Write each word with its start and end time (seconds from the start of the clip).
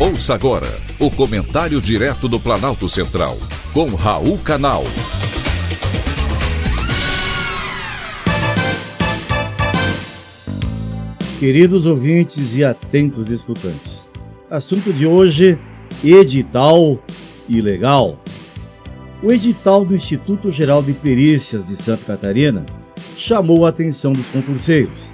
Ouça 0.00 0.32
agora 0.32 0.66
o 0.98 1.10
comentário 1.10 1.78
direto 1.78 2.26
do 2.26 2.40
Planalto 2.40 2.88
Central, 2.88 3.36
com 3.74 3.94
Raul 3.94 4.38
Canal. 4.38 4.82
Queridos 11.38 11.84
ouvintes 11.84 12.56
e 12.56 12.64
atentos 12.64 13.28
escutantes, 13.28 14.06
assunto 14.50 14.90
de 14.90 15.06
hoje: 15.06 15.58
edital 16.02 16.98
ilegal. 17.46 18.18
O 19.22 19.30
edital 19.30 19.84
do 19.84 19.94
Instituto 19.94 20.50
Geral 20.50 20.82
de 20.82 20.94
Perícias 20.94 21.66
de 21.66 21.76
Santa 21.76 22.04
Catarina 22.06 22.64
chamou 23.18 23.66
a 23.66 23.68
atenção 23.68 24.14
dos 24.14 24.28
concurseiros. 24.28 25.12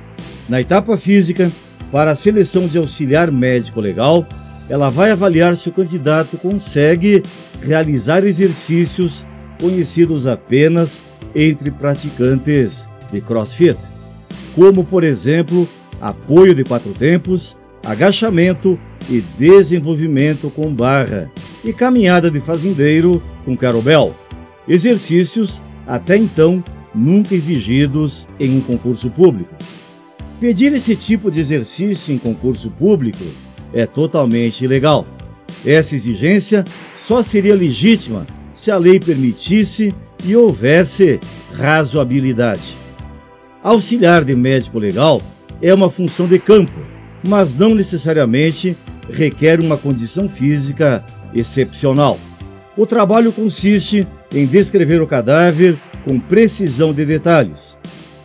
Na 0.49 0.61
etapa 0.61 0.97
física, 0.97 1.51
para 1.91 2.13
a 2.13 2.17
seleção 2.17 2.69
de 2.69 2.79
auxiliar 2.79 3.33
médico 3.33 3.81
legal, 3.81 4.25
ela 4.69 4.91
vai 4.91 5.11
avaliar 5.11 5.57
se 5.57 5.69
o 5.69 5.73
candidato 5.73 6.37
consegue 6.37 7.23
realizar 7.63 8.25
exercícios 8.25 9.25
conhecidos 9.61 10.27
apenas 10.27 11.03
entre 11.35 11.71
praticantes 11.71 12.89
de 13.13 13.21
CrossFit, 13.21 13.79
como, 14.55 14.85
por 14.85 15.05
exemplo, 15.05 15.69
apoio 16.01 16.55
de 16.55 16.65
quatro 16.65 16.93
tempos, 16.93 17.57
agachamento 17.85 18.79
e 19.09 19.23
desenvolvimento 19.39 20.51
com 20.51 20.73
barra 20.75 21.31
e 21.65 21.73
caminhada 21.73 22.31
de 22.31 22.41
fazendeiro 22.41 23.23
com 23.45 23.57
carobel. 23.57 24.15
Exercícios 24.67 25.63
até 25.87 26.17
então 26.17 26.63
nunca 26.95 27.35
exigidos 27.35 28.27
em 28.41 28.57
um 28.57 28.61
concurso 28.61 29.11
público. 29.11 29.55
Pedir 30.41 30.73
esse 30.73 30.97
tipo 30.97 31.31
de 31.31 31.41
exercício 31.41 32.13
em 32.13 32.19
concurso 32.19 32.71
público 32.71 33.25
é 33.77 33.87
totalmente 33.87 34.65
ilegal. 34.65 35.07
Essa 35.65 35.95
exigência 35.95 36.65
só 36.97 37.23
seria 37.23 37.55
legítima 37.55 38.27
se 38.55 38.71
a 38.71 38.79
lei 38.79 38.99
permitisse 38.99 39.95
e 40.25 40.35
houvesse 40.35 41.21
razoabilidade. 41.53 42.75
Auxiliar 43.63 44.25
de 44.25 44.35
médico 44.35 44.79
legal 44.79 45.21
é 45.61 45.75
uma 45.75 45.91
função 45.91 46.27
de 46.27 46.39
campo, 46.39 46.73
mas 47.29 47.55
não 47.55 47.75
necessariamente 47.75 48.75
requer 49.11 49.61
uma 49.61 49.77
condição 49.77 50.27
física 50.27 51.05
excepcional. 51.35 52.19
O 52.77 52.87
trabalho 52.87 53.31
consiste 53.31 54.07
em 54.33 54.47
descrever 54.47 55.03
o 55.03 55.07
cadáver 55.07 55.77
com 56.05 56.19
precisão 56.19 56.95
de 56.95 57.05
detalhes: 57.05 57.77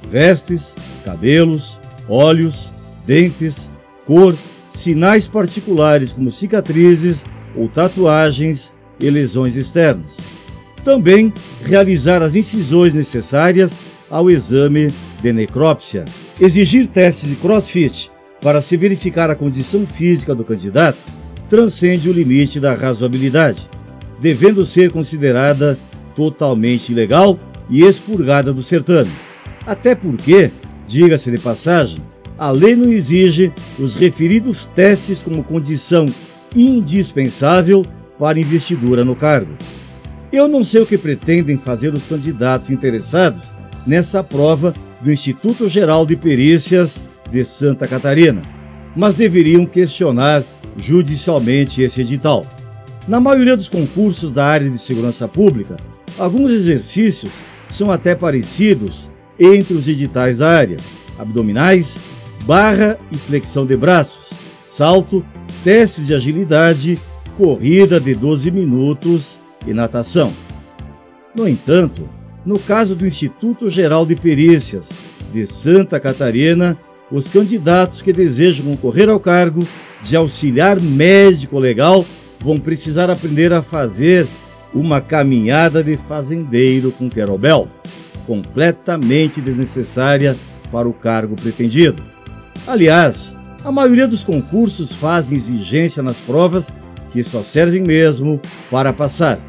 vestes, 0.09 0.77
cabelos, 1.03 1.79
olhos, 2.07 2.71
dentes, 3.05 3.71
cor, 4.05 4.33
sinais 4.71 5.27
particulares 5.27 6.11
como 6.11 6.31
cicatrizes 6.31 7.25
ou 7.55 7.67
tatuagens 7.67 8.73
e 8.99 9.09
lesões 9.09 9.55
externas. 9.55 10.19
Também 10.83 11.31
realizar 11.63 12.21
as 12.21 12.35
incisões 12.35 12.93
necessárias 12.93 13.79
ao 14.09 14.29
exame 14.29 14.93
de 15.21 15.31
necrópsia. 15.31 16.05
Exigir 16.39 16.87
testes 16.87 17.29
de 17.29 17.35
crossfit 17.35 18.11
para 18.41 18.61
se 18.61 18.75
verificar 18.75 19.29
a 19.29 19.35
condição 19.35 19.85
física 19.85 20.33
do 20.33 20.43
candidato 20.43 20.97
transcende 21.49 22.09
o 22.09 22.13
limite 22.13 22.59
da 22.59 22.73
razoabilidade, 22.73 23.69
devendo 24.19 24.65
ser 24.65 24.91
considerada 24.91 25.77
totalmente 26.15 26.91
ilegal 26.91 27.37
e 27.69 27.83
expurgada 27.83 28.51
do 28.53 28.63
certame. 28.63 29.11
Até 29.65 29.93
porque, 29.93 30.49
diga-se 30.87 31.29
de 31.29 31.37
passagem, 31.37 32.01
a 32.41 32.49
lei 32.49 32.75
não 32.75 32.91
exige 32.91 33.53
os 33.77 33.93
referidos 33.93 34.65
testes 34.65 35.21
como 35.21 35.43
condição 35.43 36.07
indispensável 36.55 37.85
para 38.17 38.39
investidura 38.39 39.05
no 39.05 39.15
cargo. 39.15 39.53
Eu 40.33 40.47
não 40.47 40.63
sei 40.63 40.81
o 40.81 40.85
que 40.87 40.97
pretendem 40.97 41.55
fazer 41.55 41.93
os 41.93 42.07
candidatos 42.07 42.71
interessados 42.71 43.53
nessa 43.85 44.23
prova 44.23 44.73
do 45.01 45.11
Instituto 45.11 45.69
Geral 45.69 46.03
de 46.03 46.15
Perícias 46.15 47.03
de 47.29 47.45
Santa 47.45 47.87
Catarina, 47.87 48.41
mas 48.95 49.13
deveriam 49.13 49.63
questionar 49.63 50.43
judicialmente 50.75 51.83
esse 51.83 52.01
edital. 52.01 52.43
Na 53.07 53.19
maioria 53.19 53.55
dos 53.55 53.69
concursos 53.69 54.33
da 54.33 54.47
área 54.47 54.67
de 54.67 54.79
segurança 54.79 55.27
pública, 55.27 55.77
alguns 56.17 56.51
exercícios 56.51 57.43
são 57.69 57.91
até 57.91 58.15
parecidos 58.15 59.11
entre 59.39 59.75
os 59.75 59.87
editais 59.87 60.39
da 60.39 60.49
área: 60.49 60.77
abdominais, 61.19 61.99
barra 62.41 62.97
e 63.11 63.17
flexão 63.17 63.65
de 63.65 63.75
braços, 63.75 64.33
salto, 64.65 65.25
testes 65.63 66.07
de 66.07 66.13
agilidade, 66.13 66.99
corrida 67.37 67.99
de 67.99 68.13
12 68.15 68.51
minutos 68.51 69.39
e 69.65 69.73
natação. 69.73 70.33
No 71.35 71.47
entanto, 71.47 72.09
no 72.45 72.59
caso 72.59 72.95
do 72.95 73.05
Instituto 73.05 73.69
Geral 73.69 74.05
de 74.05 74.15
Perícias 74.15 74.91
de 75.31 75.45
Santa 75.45 75.99
Catarina, 75.99 76.77
os 77.11 77.29
candidatos 77.29 78.01
que 78.01 78.11
desejam 78.11 78.65
concorrer 78.65 79.09
ao 79.09 79.19
cargo 79.19 79.65
de 80.01 80.15
auxiliar 80.15 80.79
médico 80.79 81.59
legal 81.59 82.05
vão 82.39 82.57
precisar 82.57 83.09
aprender 83.09 83.53
a 83.53 83.61
fazer 83.61 84.27
uma 84.73 85.01
caminhada 85.01 85.83
de 85.83 85.97
fazendeiro 85.97 86.91
com 86.91 87.09
querobel, 87.09 87.67
completamente 88.25 89.41
desnecessária 89.41 90.35
para 90.71 90.87
o 90.87 90.93
cargo 90.93 91.35
pretendido. 91.35 92.01
Aliás, 92.67 93.35
a 93.63 93.71
maioria 93.71 94.07
dos 94.07 94.23
concursos 94.23 94.93
fazem 94.93 95.35
exigência 95.35 96.03
nas 96.03 96.19
provas 96.19 96.73
que 97.11 97.23
só 97.23 97.43
servem 97.43 97.81
mesmo 97.81 98.39
para 98.69 98.93
passar, 98.93 99.39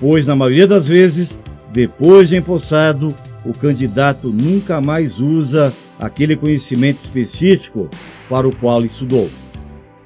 pois 0.00 0.26
na 0.26 0.36
maioria 0.36 0.66
das 0.66 0.86
vezes, 0.86 1.38
depois 1.72 2.28
de 2.28 2.36
empossado, 2.36 3.14
o 3.44 3.52
candidato 3.52 4.28
nunca 4.28 4.80
mais 4.80 5.18
usa 5.18 5.72
aquele 5.98 6.36
conhecimento 6.36 6.98
específico 6.98 7.88
para 8.28 8.46
o 8.46 8.54
qual 8.54 8.84
estudou. 8.84 9.28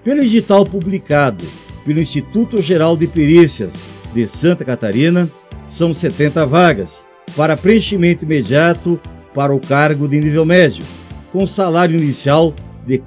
Pelo 0.05 0.23
edital 0.23 0.65
publicado 0.65 1.45
pelo 1.85 2.01
Instituto 2.01 2.63
Geral 2.63 2.97
de 2.97 3.09
Perícias 3.09 3.85
de 4.15 4.27
Santa 4.27 4.65
Catarina, 4.65 5.29
são 5.67 5.93
70 5.93 6.47
vagas 6.47 7.07
para 7.37 7.57
preenchimento 7.57 8.25
imediato 8.25 9.01
para 9.35 9.55
o 9.55 9.59
cargo 9.59 10.07
de 10.07 10.21
nível 10.21 10.45
médio 10.45 10.85
com 11.33 11.47
salário 11.47 11.97
inicial 11.97 12.53
de 12.87 12.97
R$ 12.97 13.03